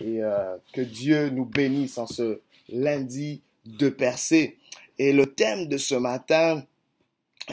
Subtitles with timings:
[0.00, 4.56] et euh, que Dieu nous bénisse en ce lundi de percée.
[4.98, 6.64] Et le thème de ce matin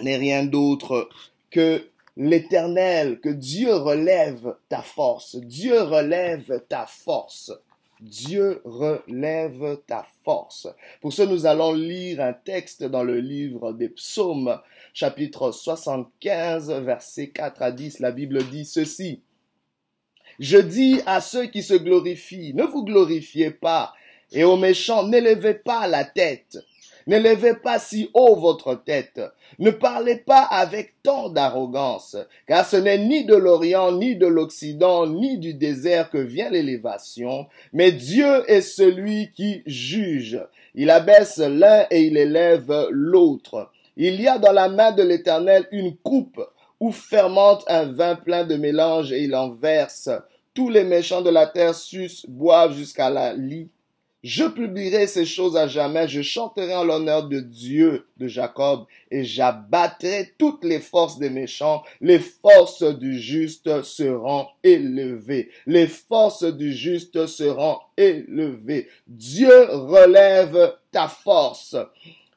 [0.02, 1.10] n'est rien d'autre
[1.50, 5.36] que l'éternel, que Dieu relève ta force.
[5.36, 7.52] Dieu relève ta force.
[8.00, 10.68] Dieu relève ta force.
[11.02, 14.60] Pour ce, nous allons lire un texte dans le livre des psaumes,
[14.94, 18.00] chapitre 75, versets 4 à 10.
[18.00, 19.22] La Bible dit ceci.
[20.42, 23.94] Je dis à ceux qui se glorifient, ne vous glorifiez pas,
[24.32, 26.58] et aux méchants, n'élevez pas la tête.
[27.06, 29.22] N'élevez pas si haut votre tête.
[29.60, 35.06] Ne parlez pas avec tant d'arrogance, car ce n'est ni de l'Orient, ni de l'Occident,
[35.06, 40.42] ni du désert que vient l'élévation, mais Dieu est celui qui juge.
[40.74, 43.70] Il abaisse l'un et il élève l'autre.
[43.96, 46.42] Il y a dans la main de l'Éternel une coupe
[46.80, 50.10] où fermente un vin plein de mélange et il en verse.
[50.54, 53.70] Tous les méchants de la terre sucent, boivent jusqu'à la lie.
[54.24, 59.24] Je publierai ces choses à jamais, je chanterai en l'honneur de Dieu de Jacob, et
[59.24, 66.72] j'abattrai toutes les forces des méchants, les forces du juste seront élevées, les forces du
[66.72, 68.90] juste seront élevées.
[69.08, 71.76] Dieu relève ta force.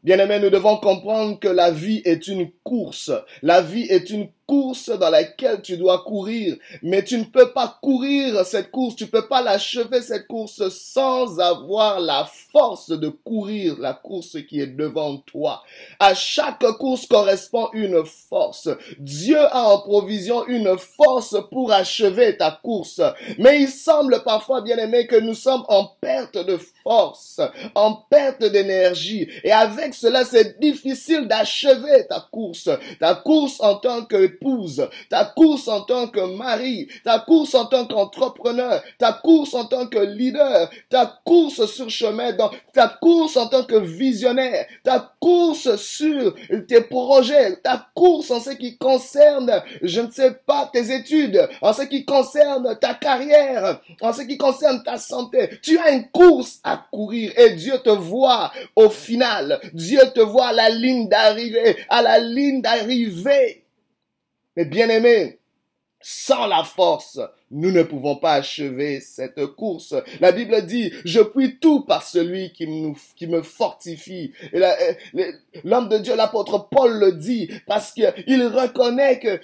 [0.05, 3.11] Bien-aimés, nous devons comprendre que la vie est une course.
[3.43, 7.79] La vie est une course dans laquelle tu dois courir, mais tu ne peux pas
[7.83, 13.77] courir cette course, tu peux pas l'achever cette course sans avoir la force de courir
[13.79, 15.63] la course qui est devant toi.
[15.99, 18.69] À chaque course correspond une force.
[18.99, 23.01] Dieu a en provision une force pour achever ta course,
[23.39, 27.41] mais il semble parfois, bien aimé, que nous sommes en perte de force,
[27.75, 32.69] en perte d'énergie, et avec cela, c'est difficile d'achever ta course,
[33.01, 34.27] ta course en tant que
[35.09, 39.87] ta course en tant que mari, ta course en tant qu'entrepreneur, ta course en tant
[39.87, 42.33] que leader, ta course sur chemin,
[42.73, 46.35] ta course en tant que visionnaire, ta course sur
[46.69, 51.73] tes projets, ta course en ce qui concerne, je ne sais pas, tes études, en
[51.73, 55.51] ce qui concerne ta carrière, en ce qui concerne ta santé.
[55.63, 59.61] Tu as une course à courir et Dieu te voit au final.
[59.73, 63.64] Dieu te voit à la ligne d'arrivée, à la ligne d'arrivée.
[64.57, 65.39] Mais bien aimé,
[66.07, 67.19] sans la force,
[67.51, 69.95] nous ne pouvons pas achever cette course.
[70.21, 74.33] La Bible dit, je puis tout par celui qui, nous, qui me fortifie.
[74.53, 74.61] Et
[75.65, 79.41] l'homme de Dieu, l'apôtre Paul le dit, parce qu'il reconnaît que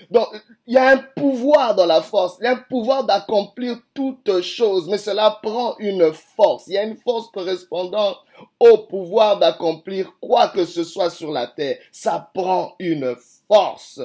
[0.67, 4.43] il y a un pouvoir dans la force, il y a un pouvoir d'accomplir toutes
[4.43, 6.67] choses, mais cela prend une force.
[6.67, 8.19] Il y a une force correspondante
[8.59, 11.79] au pouvoir d'accomplir quoi que ce soit sur la terre.
[11.91, 13.17] Ça prend une
[13.49, 14.03] force.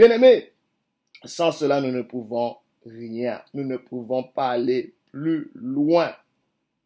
[0.00, 0.50] Bien-aimés,
[1.26, 2.56] sans cela, nous ne pouvons
[2.86, 3.42] rien.
[3.52, 6.14] Nous ne pouvons pas aller plus loin.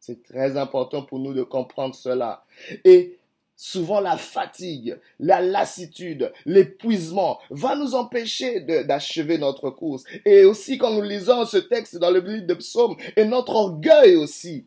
[0.00, 2.44] C'est très important pour nous de comprendre cela.
[2.84, 3.16] Et
[3.54, 10.02] souvent la fatigue, la lassitude, l'épuisement va nous empêcher d'achever notre course.
[10.24, 14.16] Et aussi quand nous lisons ce texte dans le livre de Psaume, et notre orgueil
[14.16, 14.66] aussi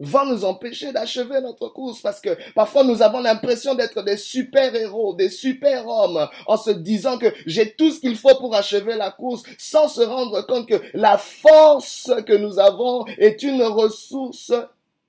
[0.00, 5.14] va nous empêcher d'achever notre course parce que parfois nous avons l'impression d'être des super-héros,
[5.14, 9.44] des super-hommes en se disant que j'ai tout ce qu'il faut pour achever la course
[9.58, 14.52] sans se rendre compte que la force que nous avons est une ressource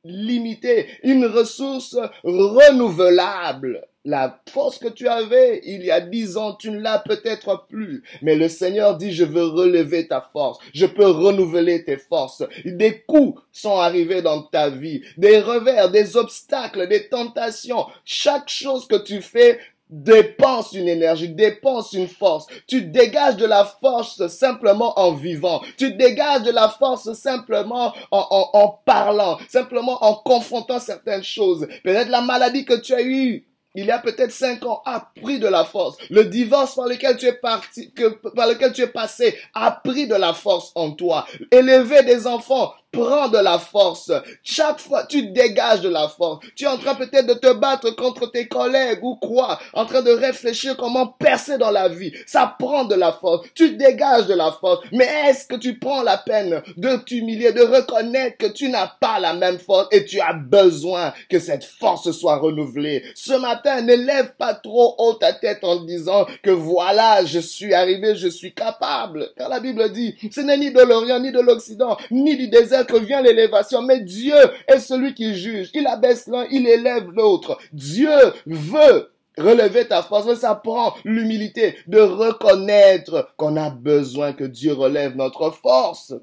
[0.04, 3.88] limitée, une ressource renouvelable.
[4.06, 8.04] La force que tu avais il y a dix ans, tu ne l'as peut-être plus.
[8.22, 10.60] Mais le Seigneur dit, je veux relever ta force.
[10.76, 12.44] Je peux renouveler tes forces.
[12.66, 15.02] Des coups sont arrivés dans ta vie.
[15.18, 17.88] Des revers, des obstacles, des tentations.
[18.04, 22.46] Chaque chose que tu fais dépense une énergie, dépense une force.
[22.68, 25.62] Tu dégages de la force simplement en vivant.
[25.78, 31.68] Tu dégages de la force simplement en, en, en parlant, simplement en confrontant certaines choses.
[31.84, 35.40] Peut-être la maladie que tu as eue il y a peut-être cinq ans, a pris
[35.40, 35.98] de la force.
[36.10, 40.08] Le divorce par lequel tu es parti, que, par lequel tu es passé, a pris
[40.08, 41.26] de la force en toi.
[41.52, 44.12] Élever des enfants prends de la force.
[44.44, 46.46] Chaque fois, tu dégages de la force.
[46.56, 50.02] Tu es en train peut-être de te battre contre tes collègues ou quoi, en train
[50.02, 52.14] de réfléchir comment percer dans la vie.
[52.26, 53.48] Ça prend de la force.
[53.54, 54.86] Tu dégages de la force.
[54.92, 59.20] Mais est-ce que tu prends la peine de t'humilier, de reconnaître que tu n'as pas
[59.20, 63.04] la même force et tu as besoin que cette force soit renouvelée?
[63.16, 68.16] Ce matin, n'élève pas trop haut ta tête en disant que voilà, je suis arrivé,
[68.16, 69.32] je suis capable.
[69.38, 72.85] Car la Bible dit, ce n'est ni de l'Orient, ni de l'Occident, ni du désert
[72.86, 74.36] que vient l'élévation, mais Dieu
[74.68, 75.70] est celui qui juge.
[75.74, 77.58] Il abaisse l'un, il élève l'autre.
[77.74, 78.10] Dieu
[78.46, 84.74] veut relever ta force, mais ça prend l'humilité de reconnaître qu'on a besoin que Dieu
[84.74, 86.14] relève notre force.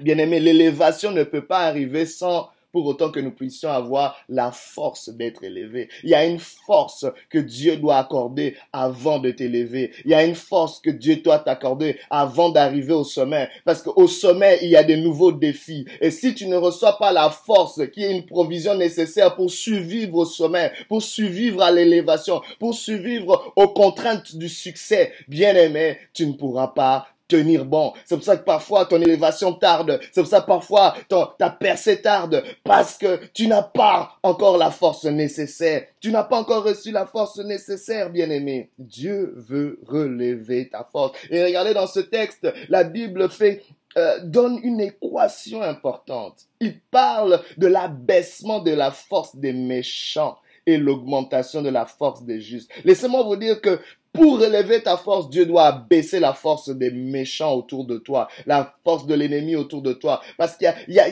[0.00, 4.50] Bien aimé, l'élévation ne peut pas arriver sans pour autant que nous puissions avoir la
[4.50, 5.88] force d'être élevés.
[6.02, 9.92] Il y a une force que Dieu doit accorder avant de t'élever.
[10.04, 13.48] Il y a une force que Dieu doit t'accorder avant d'arriver au sommet.
[13.64, 15.86] Parce qu'au sommet, il y a des nouveaux défis.
[16.00, 20.16] Et si tu ne reçois pas la force qui est une provision nécessaire pour survivre
[20.16, 26.26] au sommet, pour survivre à l'élévation, pour survivre aux contraintes du succès, bien aimé, tu
[26.26, 27.92] ne pourras pas tenir bon.
[28.04, 30.00] C'est pour ça que parfois ton élévation tarde.
[30.12, 34.58] C'est pour ça que parfois ton, ta percée tarde parce que tu n'as pas encore
[34.58, 35.86] la force nécessaire.
[36.00, 38.70] Tu n'as pas encore reçu la force nécessaire, bien-aimé.
[38.78, 41.18] Dieu veut relever ta force.
[41.30, 43.62] Et regardez dans ce texte, la Bible fait
[43.96, 46.46] euh, donne une équation importante.
[46.60, 50.36] Il parle de l'abaissement de la force des méchants
[50.66, 52.70] et l'augmentation de la force des justes.
[52.84, 53.78] Laissez-moi vous dire que
[54.14, 58.72] pour relever ta force, Dieu doit baisser la force des méchants autour de toi, la
[58.84, 60.22] force de l'ennemi autour de toi.
[60.38, 61.06] Parce qu'il y a,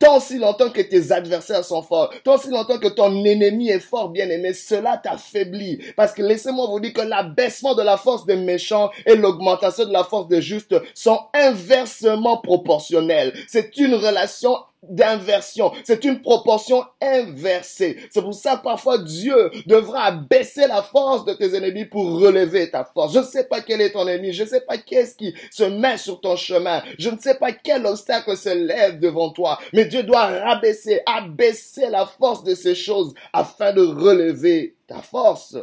[0.00, 3.78] tant si longtemps que tes adversaires sont forts, tant si longtemps que ton ennemi est
[3.78, 5.78] fort, bien aimé, cela t'affaiblit.
[5.96, 9.92] Parce que laissez-moi vous dire que l'abaissement de la force des méchants et l'augmentation de
[9.92, 13.34] la force des justes sont inversement proportionnels.
[13.46, 15.72] C'est une relation d'inversion.
[15.84, 17.96] C'est une proportion inversée.
[18.10, 22.47] C'est pour ça que parfois Dieu devra baisser la force de tes ennemis pour relever
[22.48, 24.32] Je ne sais pas quel est ton ennemi.
[24.32, 26.82] Je ne sais pas qu'est-ce qui se met sur ton chemin.
[26.98, 29.58] Je ne sais pas quel obstacle se lève devant toi.
[29.72, 35.56] Mais Dieu doit rabaisser, abaisser la force de ces choses afin de relever ta force.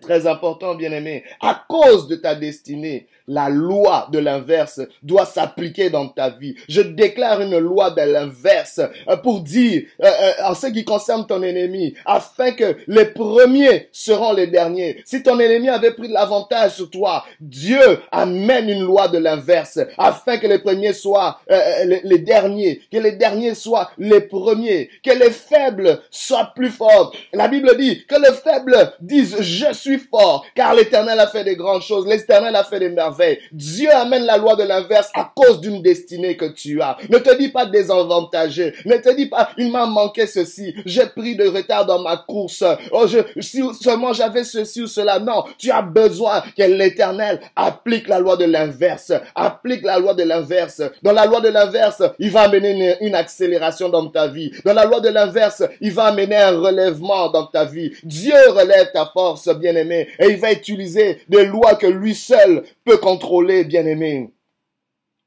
[0.00, 1.24] Très important, bien aimé.
[1.42, 6.54] À cause de ta destinée, la loi de l'inverse doit s'appliquer dans ta vie.
[6.70, 11.26] Je déclare une loi de l'inverse euh, pour dire, euh, euh, en ce qui concerne
[11.26, 15.02] ton ennemi, afin que les premiers seront les derniers.
[15.04, 20.38] Si ton ennemi avait pris l'avantage sur toi, Dieu amène une loi de l'inverse, afin
[20.38, 25.30] que les premiers soient les, les, derniers, que les derniers soient les premiers, que les
[25.30, 27.14] faibles soient plus forts.
[27.34, 31.56] La Bible dit que les faibles disent, je suis fort, car l'Éternel a fait des
[31.56, 33.38] grandes choses, l'Éternel a fait des merveilles.
[33.52, 36.96] Dieu amène la loi de l'inverse à cause d'une destinée que tu as.
[37.08, 41.36] Ne te dis pas désavantagé, ne te dis pas, il m'a manqué ceci, j'ai pris
[41.36, 43.18] de retard dans ma course, oh, je,
[43.80, 45.18] seulement j'avais ceci ou cela.
[45.18, 50.22] Non, tu as besoin que l'Éternel applique la loi de l'inverse, applique la loi de
[50.22, 50.82] l'inverse.
[51.02, 54.52] Dans la loi de l'inverse, il va amener une, une accélération dans ta vie.
[54.64, 57.92] Dans la loi de l'inverse, il va amener un relèvement dans ta vie.
[58.02, 62.98] Dieu relève ta force, bien-aimé, et il va utiliser des lois que lui seul peut
[62.98, 64.28] contrôler, bien-aimé.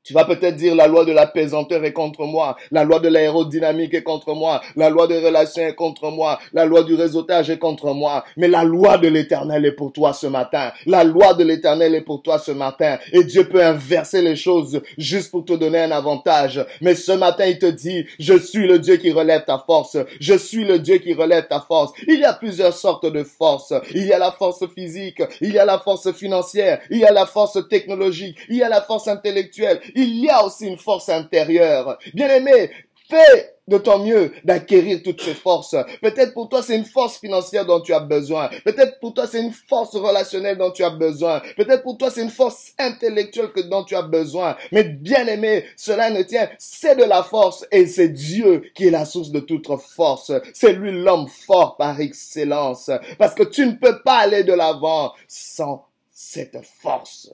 [0.07, 3.09] Tu vas peut-être dire la loi de la pesanteur est contre moi, la loi de
[3.09, 7.50] l'aérodynamique est contre moi, la loi des relations est contre moi, la loi du réseautage
[7.50, 8.24] est contre moi.
[8.38, 10.71] Mais la loi de l'éternel est pour toi ce matin.
[10.86, 12.98] La loi de l'éternel est pour toi ce matin.
[13.12, 16.65] Et Dieu peut inverser les choses juste pour te donner un avantage.
[16.80, 19.98] Mais ce matin, il te dit, je suis le Dieu qui relève ta force.
[20.21, 21.92] Je suis le Dieu qui relève ta force.
[22.07, 23.74] Il y a plusieurs sortes de forces.
[23.94, 27.12] Il y a la force physique, il y a la force financière, il y a
[27.12, 31.10] la force technologique, il y a la force intellectuelle, il y a aussi une force
[31.10, 31.98] intérieure.
[32.14, 32.70] Bien aimé,
[33.10, 35.76] fais de ton mieux d'acquérir toutes ces forces.
[36.02, 38.50] Peut-être pour toi, c'est une force financière dont tu as besoin.
[38.64, 41.42] Peut-être pour toi, c'est une force relationnelle dont tu as besoin.
[41.58, 44.56] Peut-être pour toi, c'est une force intellectuelle que dont tu as besoin.
[44.72, 48.92] Mais bien aimé, cela ne tient, c'est de la force et c'est Dieu qui est
[48.92, 50.32] la source de toute force.
[50.54, 52.89] C'est lui l'homme fort par excellence.
[53.18, 57.32] Parce que tu ne peux pas aller de l'avant sans cette force.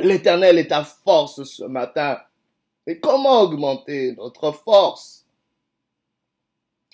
[0.00, 2.18] L'éternel est ta force ce matin.
[2.86, 5.17] Et comment augmenter notre force?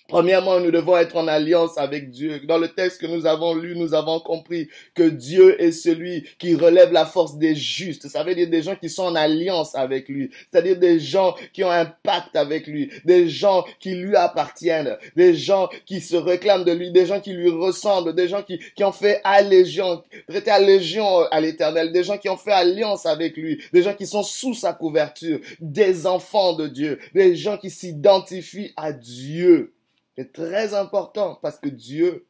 [0.07, 2.39] Premièrement, nous devons être en alliance avec Dieu.
[2.47, 6.53] Dans le texte que nous avons lu, nous avons compris que Dieu est celui qui
[6.53, 8.07] relève la force des justes.
[8.07, 10.29] Ça veut dire des gens qui sont en alliance avec lui.
[10.51, 12.91] C'est-à-dire des gens qui ont un pacte avec lui.
[13.03, 14.95] Des gens qui lui appartiennent.
[15.15, 16.91] Des gens qui se réclament de lui.
[16.91, 18.13] Des gens qui lui ressemblent.
[18.13, 21.91] Des gens qui, qui ont fait allégeance, prêté allégeance à l'éternel.
[21.91, 23.59] Des gens qui ont fait alliance avec lui.
[23.73, 25.39] Des gens qui sont sous sa couverture.
[25.59, 26.99] Des enfants de Dieu.
[27.15, 29.74] Des gens qui s'identifient à Dieu.
[30.17, 32.25] C'est très important parce que Dieu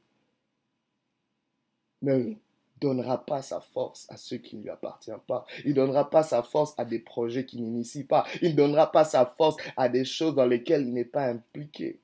[2.01, 2.33] ne
[2.79, 5.45] donnera pas sa force à ceux qui ne lui appartiennent pas.
[5.63, 8.25] Il ne donnera pas sa force à des projets qu'il n'initie pas.
[8.41, 11.99] Il ne donnera pas sa force à des choses dans lesquelles il n'est pas impliqué.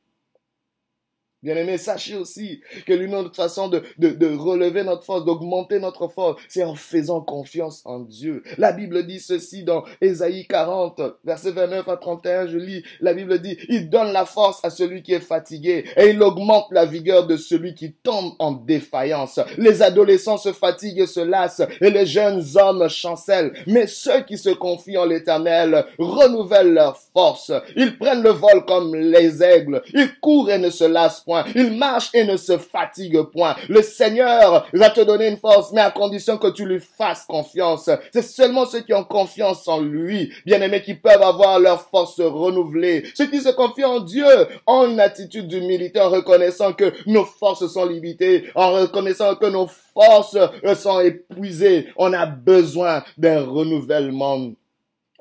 [1.43, 6.07] Bien-aimés, sachez aussi que l'une autre façon de, de, de relever notre force, d'augmenter notre
[6.07, 8.43] force, c'est en faisant confiance en Dieu.
[8.59, 13.39] La Bible dit ceci dans Ésaïe 40, verset 29 à 31, je lis, la Bible
[13.41, 17.25] dit, il donne la force à celui qui est fatigué et il augmente la vigueur
[17.25, 19.39] de celui qui tombe en défaillance.
[19.57, 24.37] Les adolescents se fatiguent et se lassent et les jeunes hommes chancellent, mais ceux qui
[24.37, 27.51] se confient en l'éternel renouvellent leur force.
[27.75, 31.23] Ils prennent le vol comme les aigles, ils courent et ne se lassent
[31.55, 33.55] il marche et ne se fatigue point.
[33.69, 37.89] Le Seigneur va te donner une force, mais à condition que tu lui fasses confiance.
[38.13, 43.03] C'est seulement ceux qui ont confiance en lui, bien-aimés, qui peuvent avoir leur force renouvelée.
[43.15, 44.25] Ceux qui se confient en Dieu
[44.67, 49.67] ont une attitude d'humilité en reconnaissant que nos forces sont limitées, en reconnaissant que nos
[49.93, 50.37] forces
[50.75, 51.87] sont épuisées.
[51.97, 54.51] On a besoin d'un renouvellement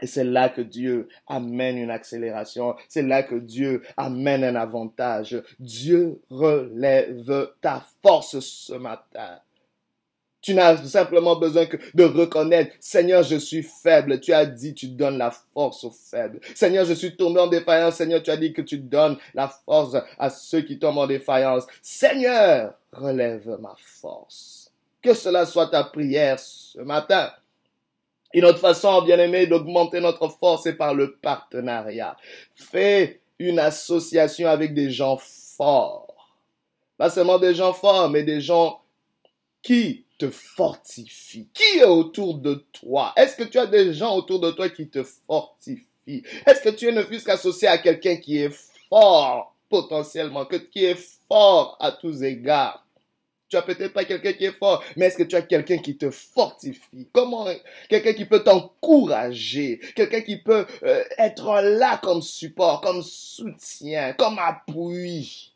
[0.00, 2.74] et c'est là que Dieu amène une accélération.
[2.88, 5.42] C'est là que Dieu amène un avantage.
[5.58, 9.40] Dieu relève ta force ce matin.
[10.42, 14.20] Tu n'as simplement besoin que de reconnaître, Seigneur, je suis faible.
[14.20, 16.40] Tu as dit, tu donnes la force aux faibles.
[16.54, 17.96] Seigneur, je suis tombé en défaillance.
[17.96, 21.66] Seigneur, tu as dit que tu donnes la force à ceux qui tombent en défaillance.
[21.82, 24.72] Seigneur, relève ma force.
[25.02, 27.30] Que cela soit ta prière ce matin.
[28.32, 32.16] Et notre façon, bien aimé, d'augmenter notre force, c'est par le partenariat.
[32.54, 36.06] Fais une association avec des gens forts.
[36.96, 38.80] Pas seulement des gens forts, mais des gens
[39.62, 41.48] qui te fortifient.
[41.52, 43.12] Qui est autour de toi?
[43.16, 46.22] Est-ce que tu as des gens autour de toi qui te fortifient?
[46.46, 48.54] Est-ce que tu ne fût qu'associé à quelqu'un qui est
[48.88, 52.84] fort potentiellement, qui est fort à tous égards?
[53.50, 55.96] Tu as peut-être pas quelqu'un qui est fort, mais est-ce que tu as quelqu'un qui
[55.96, 57.08] te fortifie?
[57.12, 57.48] Comment
[57.88, 64.38] quelqu'un qui peut t'encourager, quelqu'un qui peut euh, être là comme support, comme soutien, comme
[64.38, 65.49] appui?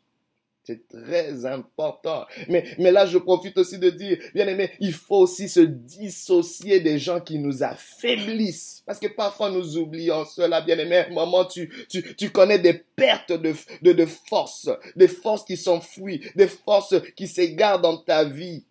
[0.65, 2.25] C'est très important.
[2.49, 6.79] Mais, mais là, je profite aussi de dire, bien aimé, il faut aussi se dissocier
[6.79, 8.81] des gens qui nous affaiblissent.
[8.85, 11.05] Parce que parfois nous oublions cela, bien aimé.
[11.11, 16.21] Maman, tu, tu, tu connais des pertes de, de, de force, des forces qui s'enfuient,
[16.35, 18.65] des forces qui s'égarent dans ta vie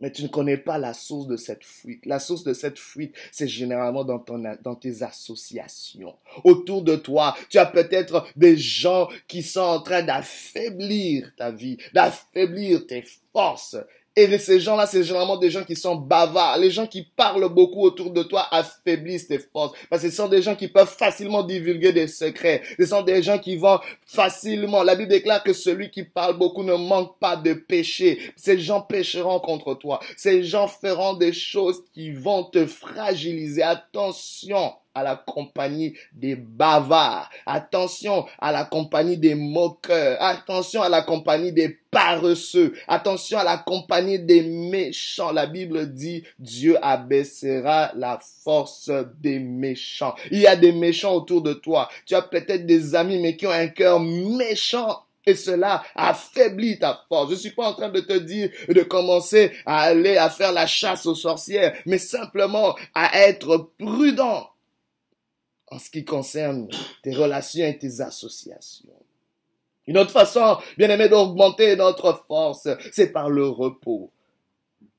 [0.00, 2.06] mais tu ne connais pas la source de cette fuite.
[2.06, 6.16] La source de cette fuite, c'est généralement dans, ton, dans tes associations.
[6.44, 11.78] Autour de toi, tu as peut-être des gens qui sont en train d'affaiblir ta vie,
[11.92, 13.76] d'affaiblir tes forces,
[14.18, 16.58] et ces gens-là, c'est généralement des gens qui sont bavards.
[16.58, 19.78] Les gens qui parlent beaucoup autour de toi affaiblissent tes forces.
[19.88, 22.62] Parce que ce sont des gens qui peuvent facilement divulguer des secrets.
[22.80, 24.82] Ce sont des gens qui vont facilement.
[24.82, 28.32] La Bible déclare que celui qui parle beaucoup ne manque pas de péché.
[28.34, 30.00] Ces gens pécheront contre toi.
[30.16, 33.62] Ces gens feront des choses qui vont te fragiliser.
[33.62, 37.30] Attention à la compagnie des bavards.
[37.46, 40.20] Attention à la compagnie des moqueurs.
[40.20, 42.74] Attention à la compagnie des paresseux.
[42.86, 45.32] Attention à la compagnie des méchants.
[45.32, 48.90] La Bible dit Dieu abaissera la force
[49.20, 50.14] des méchants.
[50.30, 51.88] Il y a des méchants autour de toi.
[52.06, 55.04] Tu as peut-être des amis mais qui ont un cœur méchant.
[55.26, 57.30] Et cela affaiblit ta force.
[57.30, 60.66] Je suis pas en train de te dire de commencer à aller à faire la
[60.66, 64.48] chasse aux sorcières, mais simplement à être prudent
[65.70, 66.68] en ce qui concerne
[67.02, 68.92] tes relations et tes associations.
[69.86, 74.10] Une autre façon, bien aimé, d'augmenter notre force, c'est par le repos.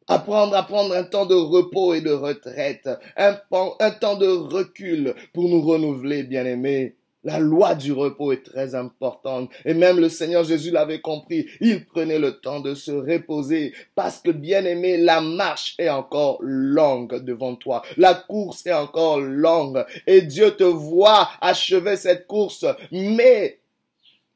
[0.07, 3.39] Apprendre à prendre un temps de repos et de retraite, un,
[3.79, 8.75] un temps de recul pour nous renouveler, bien aimé, la loi du repos est très
[8.75, 9.51] importante.
[9.65, 11.47] Et même le Seigneur Jésus l'avait compris.
[11.59, 16.37] Il prenait le temps de se reposer parce que, bien aimé, la marche est encore
[16.41, 17.83] longue devant toi.
[17.97, 19.85] La course est encore longue.
[20.07, 22.65] Et Dieu te voit achever cette course.
[22.91, 23.59] Mais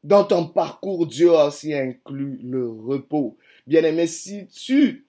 [0.03, 3.37] dans ton parcours, Dieu aussi inclus le repos.
[3.65, 5.05] Bien aimé, si tu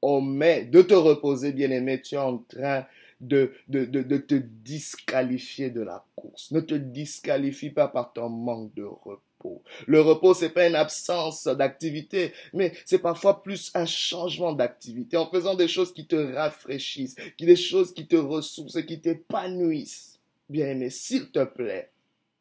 [0.00, 2.86] omets de te reposer, bien aimé, tu es en train
[3.22, 6.50] de, de, de, te disqualifier de la course.
[6.50, 9.62] Ne te disqualifie pas par ton manque de repos.
[9.86, 15.30] Le repos, c'est pas une absence d'activité, mais c'est parfois plus un changement d'activité en
[15.30, 20.20] faisant des choses qui te rafraîchissent, qui des choses qui te ressourcent, qui t'épanouissent.
[20.48, 21.90] Bien aimé, s'il te plaît,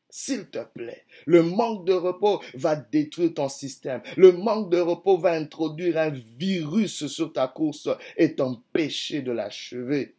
[0.09, 4.01] s'il te plaît, le manque de repos va détruire ton système.
[4.17, 10.15] Le manque de repos va introduire un virus sur ta course et t'empêcher de l'achever.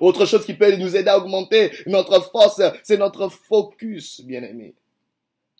[0.00, 4.74] Autre chose qui peut nous aider à augmenter notre force, c'est notre focus, bien aimé.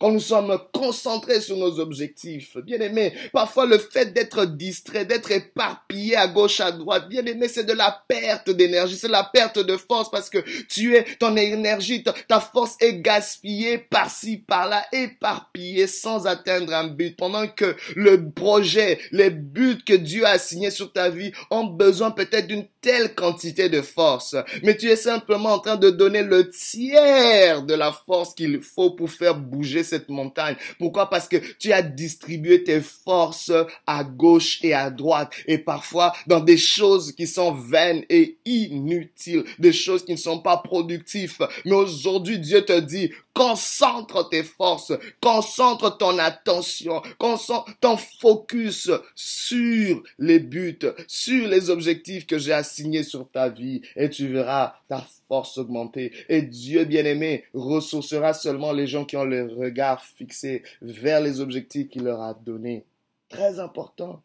[0.01, 2.57] Quand nous sommes concentrés sur nos objectifs.
[2.59, 7.49] Bien aimé, parfois le fait d'être distrait, d'être éparpillé à gauche, à droite, bien aimé,
[7.49, 11.37] c'est de la perte d'énergie, c'est la perte de force parce que tu es, ton
[11.37, 18.31] énergie, ta, force est gaspillée par-ci, par-là, éparpillée sans atteindre un but pendant que le
[18.31, 23.15] projet, les buts que Dieu a assignés sur ta vie ont besoin peut-être d'une telle
[23.15, 24.37] quantité de force.
[24.63, 28.91] Mais tu es simplement en train de donner le tiers de la force qu'il faut
[28.91, 30.57] pour faire bouger cette montagne.
[30.79, 31.09] Pourquoi?
[31.09, 33.53] Parce que tu as distribué tes forces
[33.87, 39.45] à gauche et à droite et parfois dans des choses qui sont vaines et inutiles,
[39.59, 41.39] des choses qui ne sont pas productives.
[41.65, 50.03] Mais aujourd'hui, Dieu te dit, concentre tes forces, concentre ton attention, concentre ton focus sur
[50.19, 55.05] les buts, sur les objectifs que j'ai assignés sur ta vie et tu verras ta
[55.29, 56.13] force augmenter.
[56.29, 61.89] Et Dieu bien-aimé ressourcera seulement les gens qui ont le regard fixé vers les objectifs
[61.89, 62.85] qu'il leur a donnés.
[63.29, 64.23] Très important.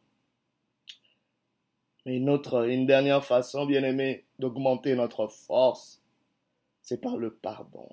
[2.05, 6.01] Une autre, une dernière façon, bien-aimé, d'augmenter notre force,
[6.81, 7.87] c'est par le pardon.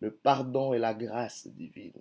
[0.00, 1.92] Le pardon et la grâce divine.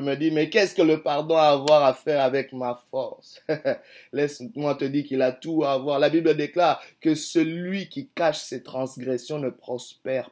[0.00, 3.42] Me dire, mais qu'est-ce que le pardon a à voir à faire avec ma force?
[4.12, 5.98] Laisse-moi te dire qu'il a tout à voir.
[5.98, 10.30] La Bible déclare que celui qui cache ses transgressions ne prospère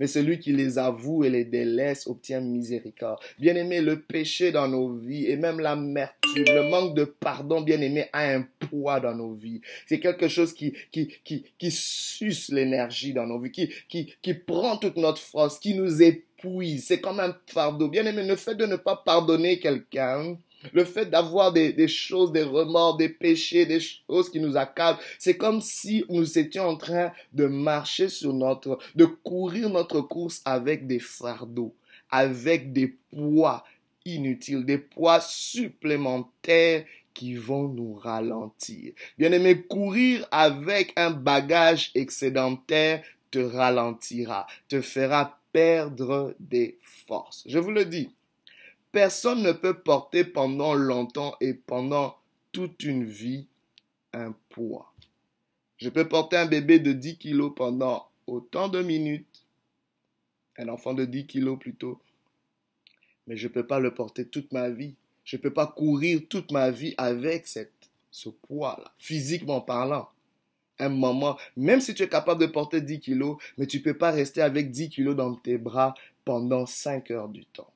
[0.00, 3.18] Mais celui qui les avoue et les délaisse obtient miséricorde.
[3.38, 7.80] Bien aimé, le péché dans nos vies et même l'amertume, le manque de pardon, bien
[7.80, 9.60] aimé, a un poids dans nos vies.
[9.86, 14.34] C'est quelque chose qui, qui, qui, qui suce l'énergie dans nos vies, qui, qui, qui
[14.34, 16.32] prend toute notre force, qui nous épuise
[16.78, 17.88] c'est comme un fardeau.
[17.88, 20.36] Bien aimé, le fait de ne pas pardonner quelqu'un,
[20.72, 25.36] le fait d'avoir des, choses, des remords, des péchés, des choses qui nous accablent, c'est
[25.36, 30.86] comme si nous étions en train de marcher sur notre, de courir notre course avec
[30.86, 31.74] des fardeaux,
[32.10, 33.64] avec des poids
[34.04, 38.92] inutiles, des poids supplémentaires qui vont nous ralentir.
[39.18, 47.44] Bien aimé, courir avec un bagage excédentaire te ralentira, te fera perdre des forces.
[47.46, 48.10] Je vous le dis,
[48.92, 52.16] personne ne peut porter pendant longtemps et pendant
[52.52, 53.46] toute une vie
[54.12, 54.92] un poids.
[55.78, 59.44] Je peux porter un bébé de 10 kilos pendant autant de minutes,
[60.58, 62.00] un enfant de 10 kilos plutôt,
[63.26, 64.94] mais je ne peux pas le porter toute ma vie.
[65.24, 67.46] Je ne peux pas courir toute ma vie avec
[68.10, 70.08] ce poids-là, physiquement parlant
[70.78, 73.96] un moment, même si tu es capable de porter 10 kilos, mais tu ne peux
[73.96, 75.94] pas rester avec 10 kilos dans tes bras
[76.24, 77.71] pendant 5 heures du temps.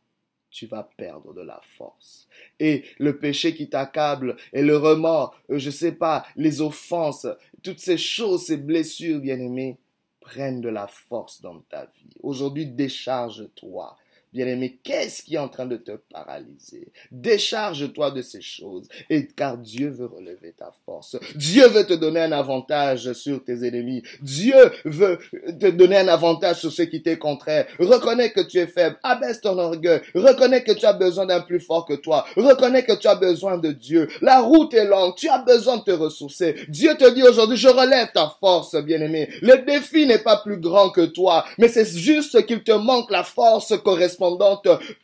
[0.57, 2.29] Tu vas perdre de la force.
[2.61, 7.27] Et le péché qui t'accable, et le remords, euh, je ne sais pas, les offenses,
[7.63, 9.77] toutes ces choses, ces blessures, bien-aimés,
[10.19, 12.09] prennent de la force dans ta vie.
[12.23, 13.99] Aujourd'hui, décharge-toi
[14.37, 16.89] Bien-aimé, qu'est-ce qui est en train de te paralyser?
[17.11, 21.17] Décharge-toi de ces choses, et car Dieu veut relever ta force.
[21.37, 24.03] Dieu veut te donner un avantage sur tes ennemis.
[24.21, 25.19] Dieu veut
[25.59, 27.67] te donner un avantage sur ceux qui t'est contraire.
[27.79, 30.03] Reconnais que tu es faible, abaisse ton orgueil.
[30.15, 32.27] Reconnais que tu as besoin d'un plus fort que toi.
[32.37, 34.07] Reconnais que tu as besoin de Dieu.
[34.21, 36.57] La route est longue, tu as besoin de te ressourcer.
[36.69, 39.31] Dieu te dit aujourd'hui, je relève ta force, bien-aimé.
[39.41, 43.25] Le défi n'est pas plus grand que toi, mais c'est juste qu'il te manque la
[43.25, 44.26] force correspondante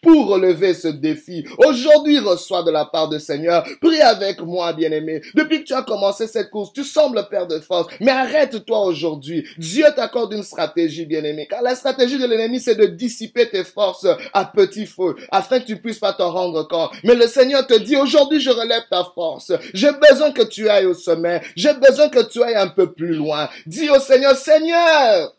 [0.03, 1.45] pour relever ce défi.
[1.59, 3.65] Aujourd'hui, reçois de la part du Seigneur.
[3.81, 5.21] Prie avec moi, bien-aimé.
[5.35, 7.93] Depuis que tu as commencé cette course, tu sembles perdre de force.
[8.01, 9.47] Mais arrête-toi aujourd'hui.
[9.59, 11.47] Dieu t'accorde une stratégie, bien-aimé.
[11.49, 15.67] Car la stratégie de l'ennemi, c'est de dissiper tes forces à petit feu, afin que
[15.67, 16.91] tu puisses pas t'en rendre compte.
[17.05, 19.53] Mais le Seigneur te dit, aujourd'hui, je relève ta force.
[19.75, 21.41] J'ai besoin que tu ailles au sommet.
[21.57, 23.49] J'ai besoin que tu ailles un peu plus loin.
[23.67, 25.33] Dis au Seigneur, Seigneur,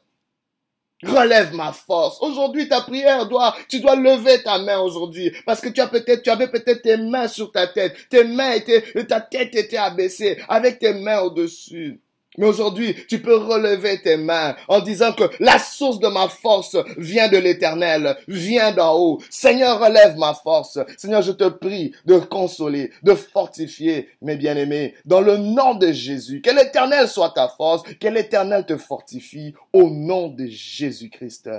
[1.05, 2.17] Relève ma force.
[2.21, 5.31] Aujourd'hui, ta prière doit, tu dois lever ta main aujourd'hui.
[5.45, 7.95] Parce que tu as peut-être, tu avais peut-être tes mains sur ta tête.
[8.09, 12.02] Tes mains étaient, ta tête était abaissée avec tes mains au-dessus.
[12.37, 16.77] Mais aujourd'hui, tu peux relever tes mains en disant que la source de ma force
[16.97, 19.21] vient de l'éternel, vient d'en haut.
[19.29, 20.79] Seigneur, relève ma force.
[20.97, 26.41] Seigneur, je te prie de consoler, de fortifier mes bien-aimés dans le nom de Jésus.
[26.41, 31.49] Que l'éternel soit ta force, que l'éternel te fortifie au nom de Jésus-Christ.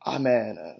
[0.00, 0.76] Amen.